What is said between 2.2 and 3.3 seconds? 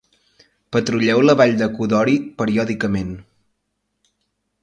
periòdicament.